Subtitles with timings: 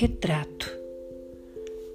[0.00, 0.70] Retrato.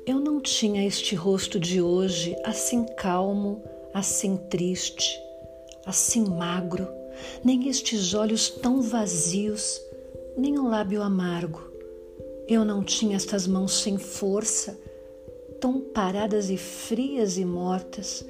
[0.05, 5.18] Eu não tinha este rosto de hoje assim calmo, assim triste,
[5.86, 6.86] assim magro,
[7.45, 9.80] nem estes olhos tão vazios,
[10.36, 11.62] nem um lábio amargo.
[12.45, 14.77] Eu não tinha estas mãos sem força,
[15.62, 18.26] tão paradas e frias e mortas.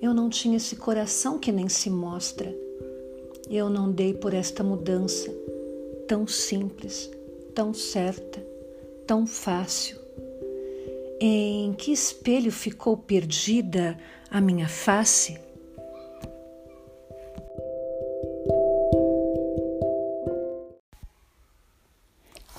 [0.00, 2.54] Eu não tinha esse coração que nem se mostra.
[3.50, 5.34] Eu não dei por esta mudança
[6.06, 7.10] tão simples,
[7.56, 8.45] tão certa,
[9.06, 9.98] tão fácil.
[11.20, 13.96] Em que espelho ficou perdida
[14.30, 15.38] a minha face?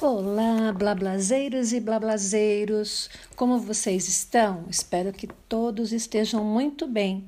[0.01, 3.09] Olá, blablazeiros e blablazeiros!
[3.35, 4.65] Como vocês estão?
[4.69, 7.27] Espero que todos estejam muito bem.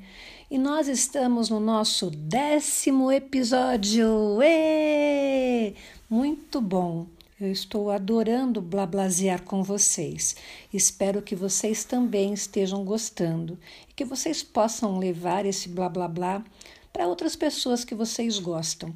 [0.50, 4.42] E nós estamos no nosso décimo episódio!
[4.42, 5.76] Êêê!
[6.09, 7.06] Muito bom!
[7.42, 10.36] Eu estou adorando blablazear com vocês.
[10.73, 13.58] Espero que vocês também estejam gostando
[13.90, 16.44] e que vocês possam levar esse blá blá blá
[16.92, 18.94] para outras pessoas que vocês gostam.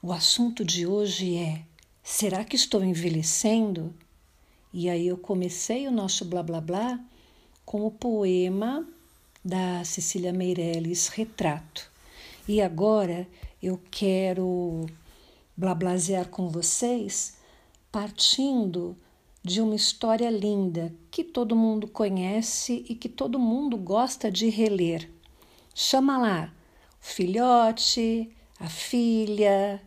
[0.00, 1.62] O assunto de hoje é:
[2.02, 3.92] será que estou envelhecendo?
[4.72, 6.98] E aí eu comecei o nosso blá blá blá
[7.66, 8.88] com o poema
[9.44, 11.90] da Cecília Meirelles Retrato.
[12.48, 13.28] E agora
[13.62, 14.86] eu quero
[15.54, 17.41] blablazear com vocês
[17.92, 18.96] partindo
[19.44, 25.10] de uma história linda que todo mundo conhece e que todo mundo gosta de reler.
[25.74, 26.52] Chama lá
[27.00, 29.82] o filhote, a filha,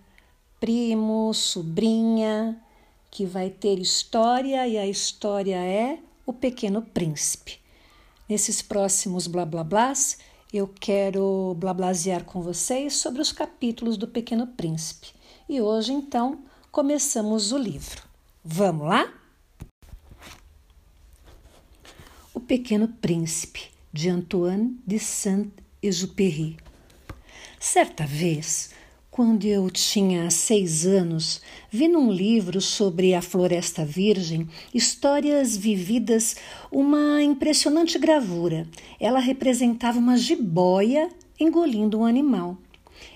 [0.59, 2.61] primo, sobrinha,
[3.09, 7.59] que vai ter história e a história é O Pequeno Príncipe.
[8.27, 10.17] Nesses próximos blá blá blás,
[10.53, 15.13] eu quero blablazear com vocês sobre os capítulos do Pequeno Príncipe.
[15.47, 16.43] E hoje, então,
[16.75, 18.03] começamos o livro.
[18.43, 19.09] Vamos lá?
[22.33, 23.61] O Pequeno Príncipe,
[23.93, 26.57] de Antoine de Saint-Exupéry.
[27.57, 28.71] Certa vez,
[29.09, 31.41] quando eu tinha seis anos,
[31.71, 36.35] vi num livro sobre a Floresta Virgem histórias vividas
[36.69, 38.67] uma impressionante gravura.
[38.99, 41.07] Ela representava uma jiboia
[41.39, 42.57] engolindo um animal.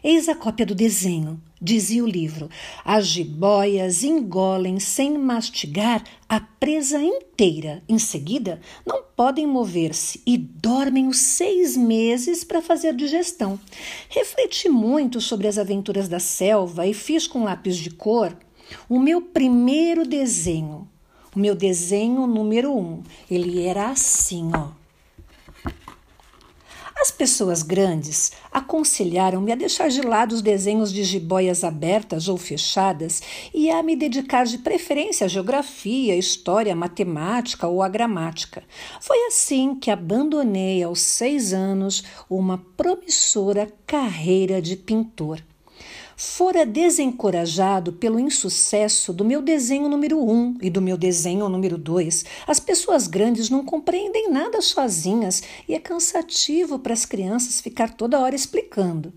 [0.02, 1.42] Eis a cópia do desenho.
[1.62, 2.50] Dizia o livro:
[2.86, 7.84] as jiboias engolem sem mastigar a presa inteira.
[7.88, 13.60] Em seguida, não podem mover-se e dormem os seis meses para fazer digestão.
[14.10, 18.38] Refleti muito sobre as aventuras da selva e fiz com lápis de cor
[18.88, 20.88] o meu primeiro desenho.
[21.36, 23.04] O meu desenho número um.
[23.30, 24.79] Ele era assim, ó.
[27.02, 33.22] As pessoas grandes aconselharam-me a deixar de lado os desenhos de jiboias abertas ou fechadas
[33.54, 38.64] e a me dedicar de preferência à geografia, história, matemática ou à gramática.
[39.00, 45.42] Foi assim que abandonei aos seis anos uma promissora carreira de pintor
[46.20, 52.26] fora desencorajado pelo insucesso do meu desenho número um e do meu desenho número dois.
[52.46, 58.20] As pessoas grandes não compreendem nada sozinhas e é cansativo para as crianças ficar toda
[58.20, 59.14] hora explicando.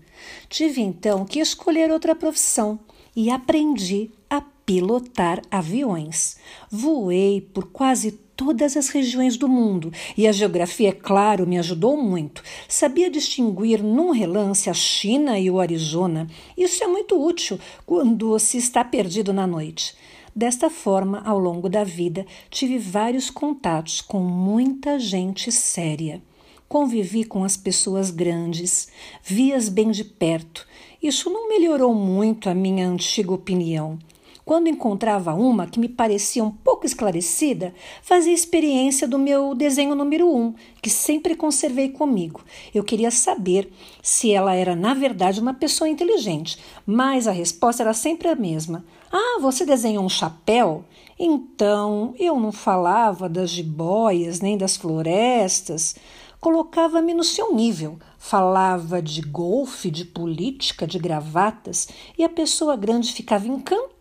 [0.47, 2.79] Tive então que escolher outra profissão
[3.13, 6.37] e aprendi a pilotar aviões.
[6.71, 11.97] Voei por quase todas as regiões do mundo e a geografia, é claro, me ajudou
[11.97, 12.43] muito.
[12.67, 16.27] Sabia distinguir num relance a China e o Arizona.
[16.57, 19.95] Isso é muito útil quando se está perdido na noite.
[20.35, 26.21] Desta forma, ao longo da vida, tive vários contatos com muita gente séria.
[26.67, 28.87] Convivi com as pessoas grandes,
[29.23, 30.67] vi-as bem de perto.
[31.01, 33.99] Isso não melhorou muito a minha antiga opinião.
[34.45, 40.29] Quando encontrava uma que me parecia um pouco esclarecida, fazia experiência do meu desenho número
[40.29, 42.43] um, que sempre conservei comigo.
[42.75, 43.71] Eu queria saber
[44.01, 48.83] se ela era, na verdade, uma pessoa inteligente, mas a resposta era sempre a mesma.
[49.11, 50.83] Ah, você desenhou um chapéu?
[51.17, 55.95] Então eu não falava das jiboias nem das florestas
[56.43, 61.87] colocava-me no seu nível, falava de golfe, de política, de gravatas,
[62.17, 63.92] e a pessoa grande ficava encantada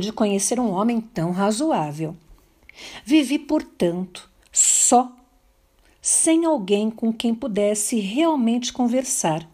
[0.00, 2.16] de conhecer um homem tão razoável.
[3.04, 5.10] Vivi, portanto, só,
[6.00, 9.48] sem alguém com quem pudesse realmente conversar,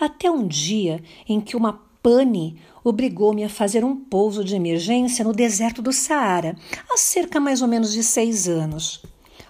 [0.00, 5.32] até um dia em que uma pane obrigou-me a fazer um pouso de emergência no
[5.32, 6.56] deserto do Saara,
[6.90, 9.02] há cerca mais ou menos de seis anos.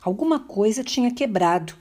[0.02, 1.74] Alguma coisa tinha quebrado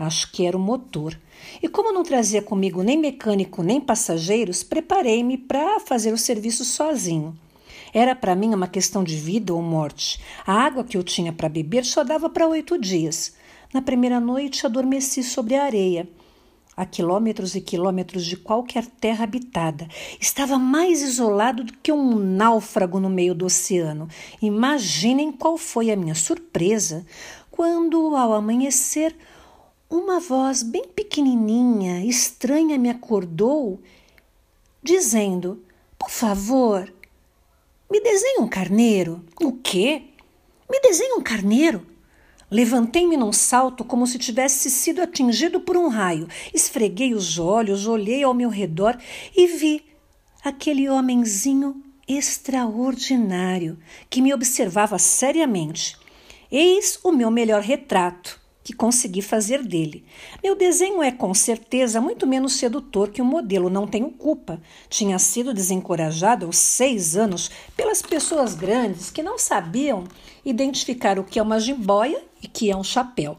[0.00, 1.14] Acho que era o motor.
[1.62, 7.36] E como não trazia comigo nem mecânico nem passageiros, preparei-me para fazer o serviço sozinho.
[7.92, 10.20] Era para mim uma questão de vida ou morte.
[10.46, 13.34] A água que eu tinha para beber só dava para oito dias.
[13.72, 16.08] Na primeira noite adormeci sobre a areia
[16.80, 19.86] a quilômetros e quilômetros de qualquer terra habitada.
[20.18, 24.08] Estava mais isolado do que um náufrago no meio do oceano.
[24.40, 27.04] Imaginem qual foi a minha surpresa
[27.50, 29.14] quando, ao amanhecer,
[29.90, 33.78] uma voz bem pequenininha, estranha, me acordou,
[34.82, 35.62] dizendo:
[35.98, 36.90] Por favor,
[37.90, 39.24] me desenhe um carneiro.
[39.42, 40.02] O quê?
[40.70, 41.86] Me desenhe um carneiro.
[42.50, 46.28] Levantei-me num salto como se tivesse sido atingido por um raio.
[46.54, 48.96] Esfreguei os olhos, olhei ao meu redor
[49.36, 49.84] e vi
[50.44, 53.78] aquele homenzinho extraordinário
[54.08, 55.96] que me observava seriamente.
[56.50, 60.04] Eis o meu melhor retrato que consegui fazer dele.
[60.42, 64.60] Meu desenho é com certeza muito menos sedutor que o modelo, não tenho culpa.
[64.88, 70.04] Tinha sido desencorajado aos seis anos pelas pessoas grandes que não sabiam
[70.44, 73.38] identificar o que é uma jiboia e que é um chapéu.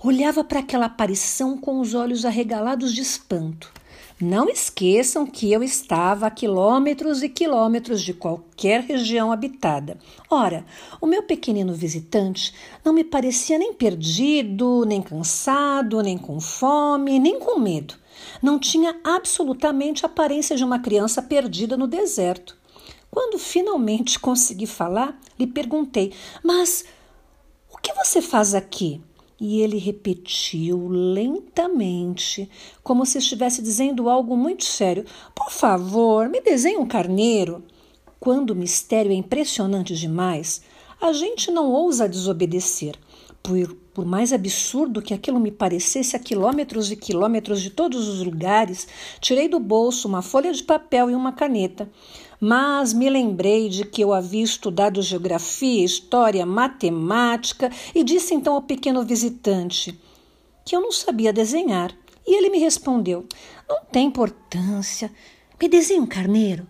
[0.00, 3.77] Olhava para aquela aparição com os olhos arregalados de espanto.
[4.20, 9.96] Não esqueçam que eu estava a quilômetros e quilômetros de qualquer região habitada.
[10.28, 10.66] Ora,
[11.00, 12.52] o meu pequenino visitante
[12.84, 17.94] não me parecia nem perdido, nem cansado, nem com fome, nem com medo.
[18.42, 22.56] Não tinha absolutamente a aparência de uma criança perdida no deserto.
[23.08, 26.12] Quando finalmente consegui falar, lhe perguntei:
[26.42, 26.84] Mas
[27.72, 29.00] o que você faz aqui?
[29.40, 32.50] E ele repetiu lentamente,
[32.82, 35.04] como se estivesse dizendo algo muito sério:
[35.34, 37.62] Por favor, me desenhe um carneiro.
[38.18, 40.62] Quando o mistério é impressionante demais,
[41.00, 42.96] a gente não ousa desobedecer.
[43.40, 48.20] Por, por mais absurdo que aquilo me parecesse a quilômetros e quilômetros de todos os
[48.24, 48.88] lugares,
[49.20, 51.88] tirei do bolso uma folha de papel e uma caneta
[52.40, 58.62] mas me lembrei de que eu havia estudado geografia, história, matemática e disse então ao
[58.62, 59.98] pequeno visitante
[60.64, 61.94] que eu não sabia desenhar.
[62.26, 63.26] E ele me respondeu:
[63.68, 65.10] Não tem importância,
[65.60, 66.66] me desenhe um carneiro.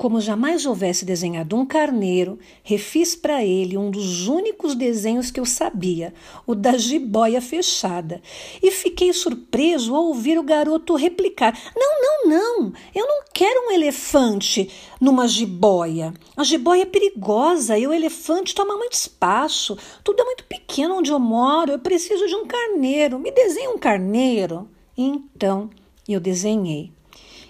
[0.00, 5.44] Como jamais houvesse desenhado um carneiro, refiz para ele um dos únicos desenhos que eu
[5.44, 6.14] sabia,
[6.46, 8.22] o da jiboia fechada.
[8.62, 13.72] E fiquei surpreso ao ouvir o garoto replicar: Não, não, não, eu não quero um
[13.72, 16.14] elefante numa jiboia.
[16.34, 19.76] A jiboia é perigosa e o elefante toma muito espaço.
[20.02, 21.72] Tudo é muito pequeno onde eu moro.
[21.72, 23.18] Eu preciso de um carneiro.
[23.18, 24.66] Me desenhe um carneiro.
[24.96, 25.68] Então
[26.08, 26.90] eu desenhei.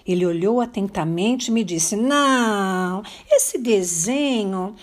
[0.05, 4.75] Ele olhou atentamente e me disse: Não, esse desenho.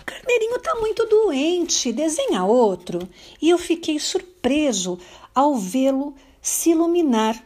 [0.00, 3.08] O carneirinho está muito doente, desenha outro.
[3.40, 4.98] E eu fiquei surpreso
[5.34, 7.44] ao vê-lo se iluminar.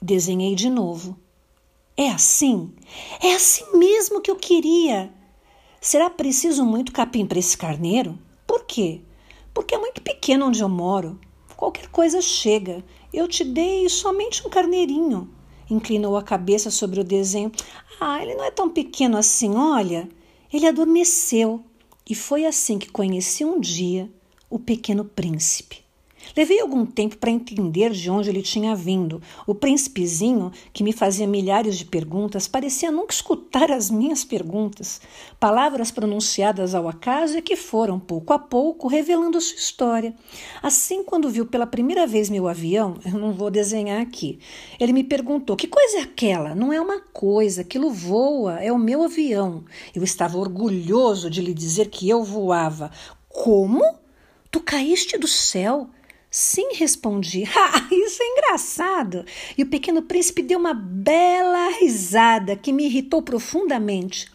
[0.00, 1.16] Desenhei de novo.
[1.96, 2.72] É assim?
[3.20, 5.12] É assim mesmo que eu queria.
[5.80, 8.18] Será preciso muito capim para esse carneiro?
[8.46, 9.00] Por quê?
[9.52, 11.20] Porque é muito pequeno onde eu moro.
[11.56, 12.84] Qualquer coisa chega.
[13.12, 15.37] Eu te dei somente um carneirinho
[15.70, 17.52] inclinou a cabeça sobre o desenho.
[18.00, 20.08] Ah, ele não é tão pequeno assim, olha.
[20.52, 21.62] Ele adormeceu
[22.08, 24.10] e foi assim que conheci um dia
[24.48, 25.87] o pequeno príncipe.
[26.36, 29.20] Levei algum tempo para entender de onde ele tinha vindo.
[29.46, 35.00] O príncipezinho, que me fazia milhares de perguntas, parecia nunca escutar as minhas perguntas.
[35.40, 40.14] Palavras pronunciadas ao acaso e que foram, pouco a pouco, revelando sua história.
[40.62, 44.38] Assim, quando viu pela primeira vez meu avião, eu não vou desenhar aqui,
[44.78, 46.54] ele me perguntou: Que coisa é aquela?
[46.54, 49.64] Não é uma coisa, aquilo voa, é o meu avião.
[49.94, 52.90] Eu estava orgulhoso de lhe dizer que eu voava.
[53.28, 53.82] Como?
[54.50, 55.88] Tu caíste do céu?
[56.40, 57.42] Sim, respondi.
[57.52, 59.24] Ah, isso é engraçado.
[59.56, 64.30] E o pequeno príncipe deu uma bela risada que me irritou profundamente.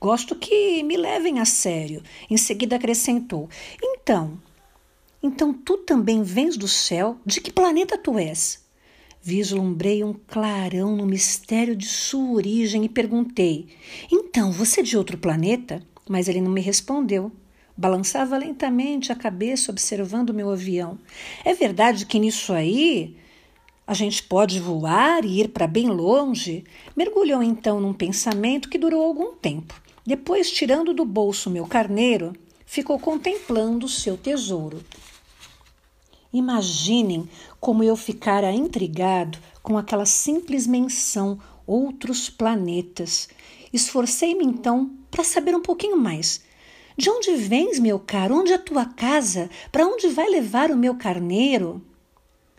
[0.00, 2.02] Gosto que me levem a sério.
[2.30, 3.50] Em seguida acrescentou:
[3.82, 4.40] Então,
[5.22, 7.18] então tu também vens do céu?
[7.24, 8.64] De que planeta tu és?
[9.20, 13.68] Vislumbrei um clarão no mistério de sua origem e perguntei:
[14.10, 15.82] Então, você é de outro planeta?
[16.08, 17.30] Mas ele não me respondeu.
[17.82, 20.96] Balançava lentamente a cabeça observando meu avião.
[21.44, 23.16] É verdade que nisso aí
[23.84, 26.62] a gente pode voar e ir para bem longe?
[26.94, 29.74] Mergulhou então num pensamento que durou algum tempo.
[30.06, 32.32] Depois, tirando do bolso meu carneiro,
[32.64, 34.80] ficou contemplando seu tesouro.
[36.32, 41.36] Imaginem como eu ficara intrigado com aquela simples menção
[41.66, 43.28] outros planetas.
[43.72, 46.51] Esforcei-me então para saber um pouquinho mais
[46.96, 48.36] de onde vens, meu caro?
[48.36, 49.48] Onde é a tua casa?
[49.70, 51.82] Para onde vai levar o meu carneiro?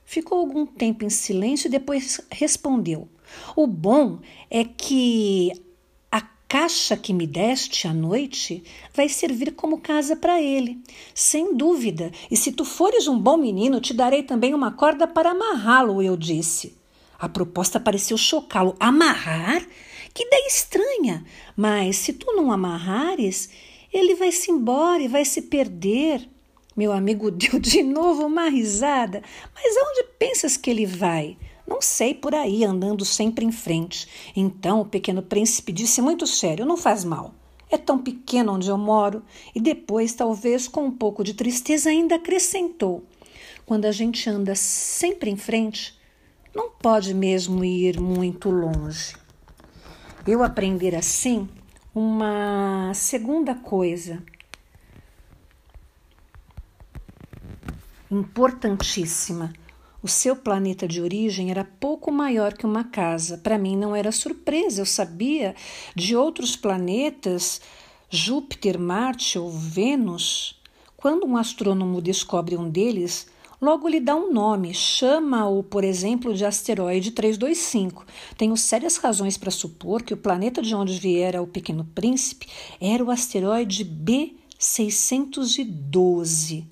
[0.05, 3.07] Ficou algum tempo em silêncio e depois respondeu:
[3.55, 5.51] O bom é que
[6.11, 8.63] a caixa que me deste à noite
[8.93, 10.79] vai servir como casa para ele,
[11.13, 12.11] sem dúvida.
[12.29, 16.17] E se tu fores um bom menino, te darei também uma corda para amarrá-lo, eu
[16.17, 16.77] disse.
[17.17, 18.75] A proposta pareceu chocá-lo.
[18.79, 19.65] Amarrar?
[20.13, 21.25] Que ideia estranha!
[21.55, 23.49] Mas se tu não amarrares,
[23.93, 26.27] ele vai se embora e vai se perder.
[26.75, 29.21] Meu amigo deu de novo uma risada.
[29.53, 31.37] Mas aonde pensas que ele vai?
[31.67, 34.07] Não sei, por aí, andando sempre em frente.
[34.35, 37.33] Então o pequeno príncipe disse muito sério: Não faz mal.
[37.69, 39.23] É tão pequeno onde eu moro.
[39.55, 43.03] E depois, talvez com um pouco de tristeza, ainda acrescentou:
[43.65, 45.97] Quando a gente anda sempre em frente,
[46.53, 49.15] não pode mesmo ir muito longe.
[50.27, 51.47] Eu aprender assim
[51.93, 54.23] uma segunda coisa
[58.09, 59.53] importantíssima
[60.03, 63.37] o seu planeta de origem era pouco maior que uma casa.
[63.37, 65.55] Para mim não era surpresa, eu sabia
[65.95, 67.61] de outros planetas,
[68.09, 70.61] Júpiter, Marte ou Vênus.
[70.97, 73.27] Quando um astrônomo descobre um deles,
[73.63, 78.05] logo lhe dá um nome, chama-o, por exemplo, de asteroide 325.
[78.37, 82.47] Tenho sérias razões para supor que o planeta de onde viera o Pequeno Príncipe
[82.79, 86.67] era o asteroide B612.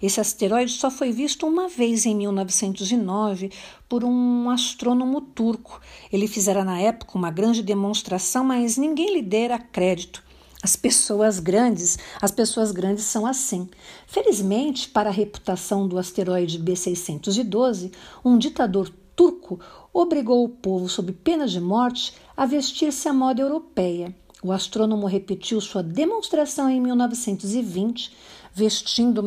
[0.00, 3.50] Esse asteroide só foi visto uma vez em 1909
[3.88, 5.80] por um astrônomo turco.
[6.12, 10.25] Ele fizera na época uma grande demonstração, mas ninguém lhe dera crédito.
[10.66, 13.68] As pessoas grandes, as pessoas grandes são assim.
[14.04, 17.92] Felizmente, para a reputação do asteroide B612,
[18.24, 19.60] um ditador turco
[19.92, 24.12] obrigou o povo, sob pena de morte, a vestir-se à moda europeia.
[24.42, 28.12] O astrônomo repetiu sua demonstração em 1920,
[28.56, 29.22] vestindo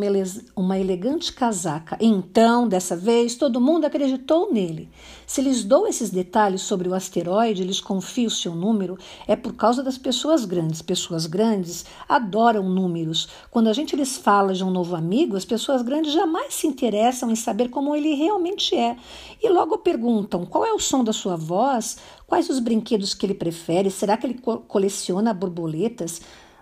[0.55, 1.95] uma elegante casaca.
[2.01, 4.89] Então, dessa vez, todo mundo acreditou nele.
[5.27, 9.53] Se lhes dou esses detalhes sobre o asteroide, lhes confio o seu número, é por
[9.53, 10.81] causa das pessoas grandes.
[10.81, 13.29] Pessoas grandes adoram números.
[13.51, 17.29] Quando a gente lhes fala de um novo amigo, as pessoas grandes jamais se interessam
[17.29, 18.97] em saber como ele realmente é.
[19.39, 23.35] E logo perguntam qual é o som da sua voz, quais os brinquedos que ele
[23.35, 26.19] prefere, será que ele coleciona borboletas?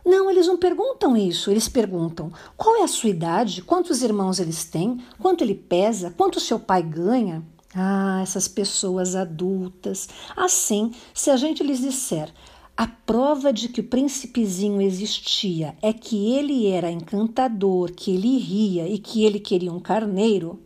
[0.08, 1.52] Não, eles não perguntam isso.
[1.52, 6.40] Eles perguntam qual é a sua idade, quantos irmãos eles têm, quanto ele pesa, quanto
[6.40, 7.44] seu pai ganha.
[7.76, 10.08] Ah, essas pessoas adultas.
[10.34, 12.34] Assim, se a gente lhes disser
[12.78, 18.88] a prova de que o príncipezinho existia é que ele era encantador, que ele ria
[18.88, 20.58] e que ele queria um carneiro.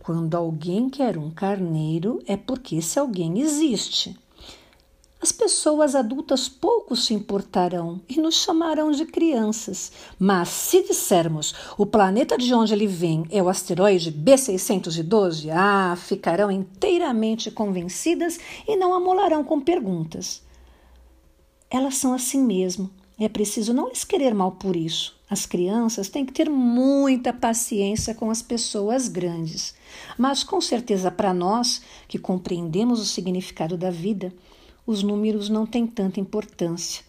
[0.00, 4.16] Quando alguém quer um carneiro, é porque esse alguém existe.
[5.22, 9.92] As pessoas adultas pouco se importarão e nos chamarão de crianças.
[10.18, 16.50] Mas se dissermos o planeta de onde ele vem é o asteroide B612, ah, ficarão
[16.50, 20.42] inteiramente convencidas e não amolarão com perguntas.
[21.70, 22.90] Elas são assim mesmo.
[23.16, 25.16] É preciso não lhes querer mal por isso.
[25.30, 29.72] As crianças têm que ter muita paciência com as pessoas grandes.
[30.18, 34.34] Mas com certeza para nós, que compreendemos o significado da vida,
[34.86, 37.04] os números não têm tanta importância.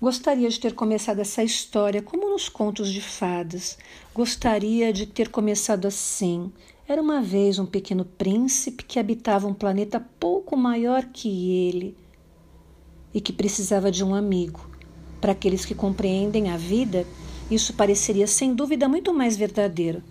[0.00, 3.76] Gostaria de ter começado essa história como nos contos de fadas.
[4.14, 6.52] Gostaria de ter começado assim.
[6.86, 11.96] Era uma vez um pequeno príncipe que habitava um planeta pouco maior que ele
[13.12, 14.70] e que precisava de um amigo.
[15.20, 17.04] Para aqueles que compreendem a vida,
[17.50, 20.02] isso pareceria sem dúvida muito mais verdadeiro.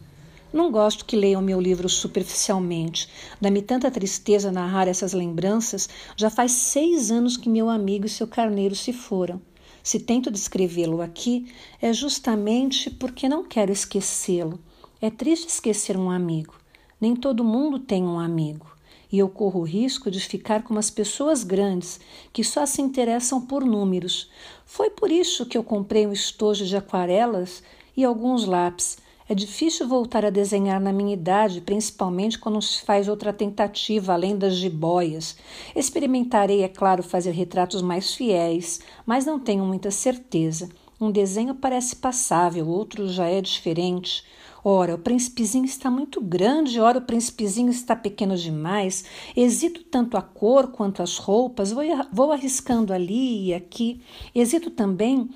[0.57, 3.07] Não gosto que leiam meu livro superficialmente.
[3.39, 5.87] Dá-me tanta tristeza narrar essas lembranças.
[6.15, 9.39] Já faz seis anos que meu amigo e seu carneiro se foram.
[9.83, 11.45] Se tento descrevê-lo aqui,
[11.79, 14.59] é justamente porque não quero esquecê-lo.
[14.99, 16.55] É triste esquecer um amigo.
[16.99, 18.65] Nem todo mundo tem um amigo.
[19.11, 21.99] E eu corro o risco de ficar como as pessoas grandes,
[22.33, 24.27] que só se interessam por números.
[24.65, 27.61] Foi por isso que eu comprei um estojo de aquarelas
[27.95, 28.97] e alguns lápis
[29.29, 34.37] é difícil voltar a desenhar na minha idade, principalmente quando se faz outra tentativa além
[34.37, 35.35] das jiboias.
[35.75, 40.69] Experimentarei, é claro, fazer retratos mais fiéis, mas não tenho muita certeza.
[40.99, 44.23] Um desenho parece passável, outro já é diferente.
[44.63, 49.03] Ora, o príncipezinho está muito grande, ora, o príncipezinho está pequeno demais.
[49.35, 54.01] Hesito tanto a cor quanto as roupas, vou, vou arriscando ali e aqui.
[54.33, 55.29] Hesito também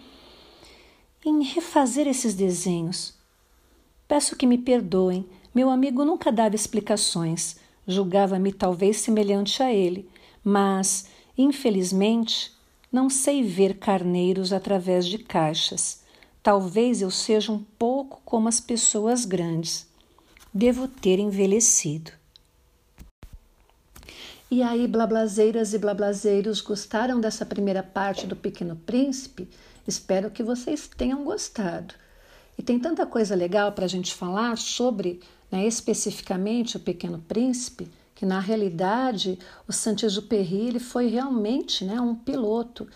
[1.25, 3.20] em refazer esses desenhos.
[4.11, 5.25] Peço que me perdoem.
[5.55, 7.55] Meu amigo nunca dava explicações.
[7.87, 10.05] Julgava-me talvez semelhante a ele,
[10.43, 12.51] mas, infelizmente,
[12.91, 16.01] não sei ver carneiros através de caixas.
[16.43, 19.87] Talvez eu seja um pouco como as pessoas grandes.
[20.53, 22.11] Devo ter envelhecido.
[24.51, 29.47] E aí, blablazeiras e blablazeiros, gostaram dessa primeira parte do Pequeno Príncipe?
[29.87, 31.93] Espero que vocês tenham gostado.
[32.57, 35.19] E tem tanta coisa legal para a gente falar sobre,
[35.51, 42.13] né, especificamente, o Pequeno Príncipe, que na realidade o Saint-Exupéry ele foi realmente né, um
[42.13, 42.87] piloto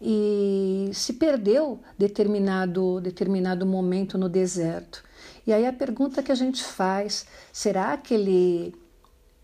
[0.00, 5.02] e se perdeu determinado determinado momento no deserto.
[5.46, 8.74] E aí a pergunta que a gente faz, será que ele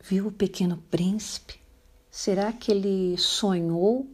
[0.02, 1.60] viu o Pequeno Príncipe?
[2.10, 4.06] Será que ele sonhou?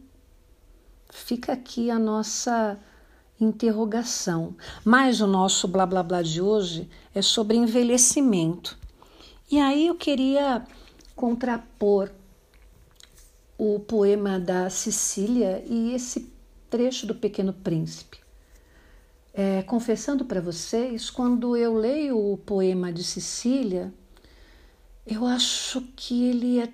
[1.09, 2.79] Fica aqui a nossa
[3.39, 4.55] interrogação.
[4.83, 8.77] Mas o nosso blá blá blá de hoje é sobre envelhecimento.
[9.49, 10.65] E aí eu queria
[11.15, 12.11] contrapor
[13.57, 16.31] o poema da Sicília e esse
[16.69, 18.19] trecho do Pequeno Príncipe.
[19.33, 23.93] É, confessando para vocês, quando eu leio o poema de Sicília,
[25.05, 26.69] eu acho que ele é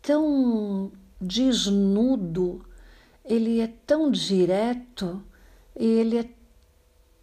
[0.00, 0.90] tão
[1.20, 2.64] desnudo,
[3.30, 5.22] ele é tão direto,
[5.74, 6.28] ele é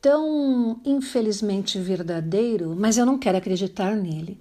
[0.02, 4.40] tão infelizmente verdadeiro, mas eu não quero acreditar nele.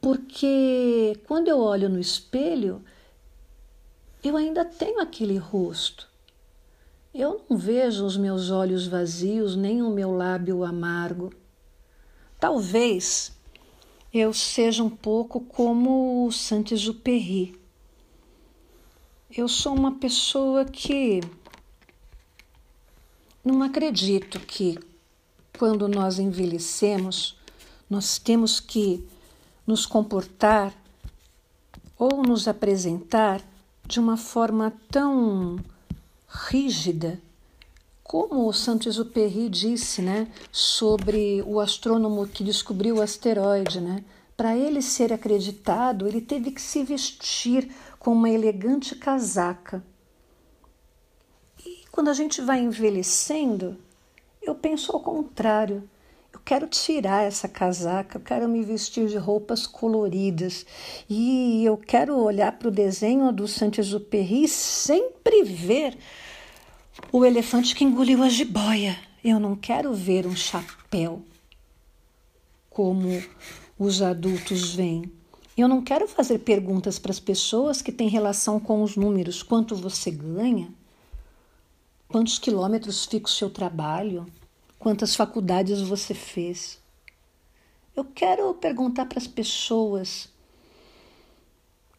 [0.00, 2.80] Porque quando eu olho no espelho,
[4.22, 6.08] eu ainda tenho aquele rosto.
[7.12, 11.32] Eu não vejo os meus olhos vazios, nem o meu lábio amargo.
[12.38, 13.32] Talvez
[14.14, 17.60] eu seja um pouco como o Saint-Exupéry.
[19.34, 21.22] Eu sou uma pessoa que
[23.42, 24.78] não acredito que
[25.58, 27.34] quando nós envelhecemos,
[27.88, 29.02] nós temos que
[29.66, 30.74] nos comportar
[31.98, 33.40] ou nos apresentar
[33.86, 35.58] de uma forma tão
[36.28, 37.18] rígida
[38.02, 44.04] como o Saint-Exupéry disse, né, sobre o astrônomo que descobriu o asteroide, né?
[44.36, 47.70] Para ele ser acreditado, ele teve que se vestir
[48.02, 49.80] com uma elegante casaca.
[51.64, 53.78] E quando a gente vai envelhecendo,
[54.42, 55.88] eu penso ao contrário.
[56.32, 60.66] Eu quero tirar essa casaca, eu quero me vestir de roupas coloridas
[61.08, 65.96] e eu quero olhar para o desenho do Saint-Exupéry e sempre ver
[67.12, 68.98] o elefante que engoliu a jiboia.
[69.22, 71.22] Eu não quero ver um chapéu
[72.68, 73.22] como
[73.78, 75.21] os adultos veem.
[75.56, 79.76] Eu não quero fazer perguntas para as pessoas que têm relação com os números: quanto
[79.76, 80.72] você ganha,
[82.08, 84.26] quantos quilômetros fica o seu trabalho,
[84.78, 86.80] quantas faculdades você fez.
[87.94, 90.28] Eu quero perguntar para as pessoas: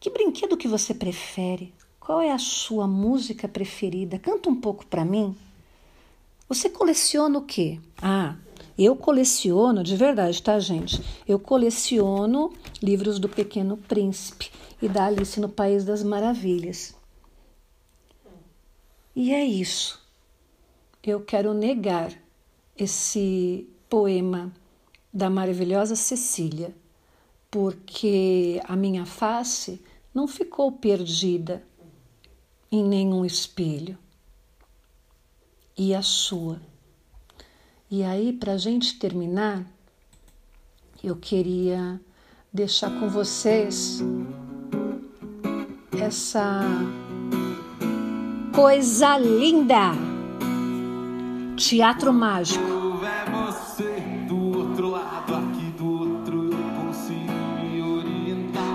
[0.00, 1.72] que brinquedo que você prefere?
[2.00, 4.18] Qual é a sua música preferida?
[4.18, 5.34] Canta um pouco para mim.
[6.48, 7.80] Você coleciona o quê?
[8.02, 8.36] Ah,
[8.76, 11.00] eu coleciono, de verdade, tá, gente?
[11.26, 14.50] Eu coleciono livros do Pequeno Príncipe
[14.82, 16.94] e da Alice no País das Maravilhas.
[19.14, 20.02] E é isso.
[21.02, 22.12] Eu quero negar
[22.76, 24.52] esse poema
[25.12, 26.74] da maravilhosa Cecília,
[27.48, 29.80] porque a minha face
[30.12, 31.62] não ficou perdida
[32.72, 33.96] em nenhum espelho.
[35.78, 36.60] E a sua?
[37.96, 39.62] E aí, para a gente terminar,
[41.00, 42.00] eu queria
[42.52, 44.02] deixar com vocês
[46.02, 46.62] essa
[48.52, 49.92] coisa linda.
[51.56, 52.64] Teatro mágico.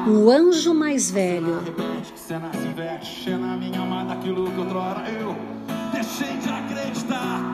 [0.08, 1.58] É o anjo mais velho.
[3.27, 3.82] É na minha
[4.15, 5.36] que outrora eu
[5.91, 7.48] deixei de acreditar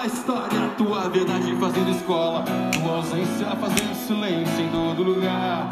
[0.00, 5.68] tua história, tua verdade fazendo escola, tua ausência fazendo silêncio em todo lugar.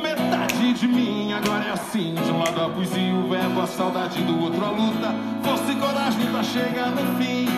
[0.00, 4.22] Metade de mim agora é assim, de um lado a poesia, o verbo, a saudade,
[4.22, 5.12] do outro a luta.
[5.42, 7.48] Força e coragem pra chegar no fim,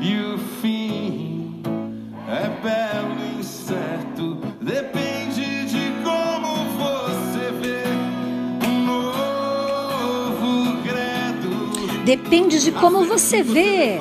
[0.00, 1.60] e o fim
[2.28, 7.82] é belo incerto, depende de como você vê.
[8.64, 12.04] Um novo credo.
[12.04, 14.00] Depende de como você vê.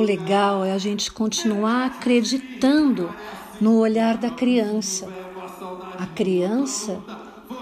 [0.00, 3.14] O legal é a gente continuar acreditando
[3.60, 5.06] no olhar da criança.
[5.98, 7.02] A criança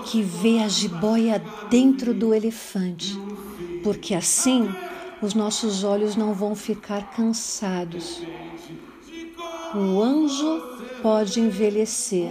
[0.04, 3.18] que vê a jiboia dentro do elefante,
[3.82, 4.72] porque assim
[5.20, 8.22] os nossos olhos não vão ficar cansados.
[9.74, 10.62] O anjo
[11.02, 12.30] pode envelhecer.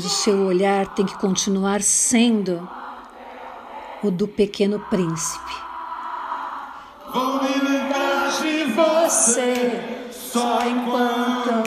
[0.00, 2.66] Mas o seu olhar tem que continuar sendo
[4.02, 5.54] o do pequeno príncipe.
[7.12, 11.59] Vou me lembrar de você só enquanto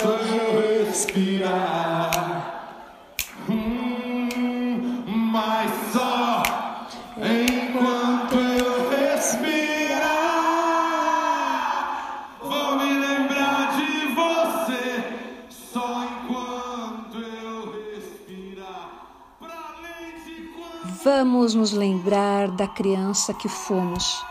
[21.43, 24.25] Vamos nos lembrar da criança que fomos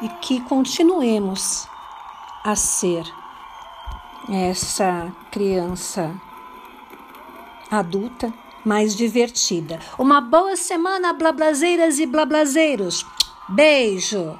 [0.00, 1.68] e que continuemos
[2.42, 3.04] a ser
[4.28, 6.12] essa criança
[7.70, 8.34] adulta
[8.64, 9.78] mais divertida.
[9.96, 13.06] Uma boa semana, blablazeiras e blablazeiros.
[13.48, 14.36] Beijo!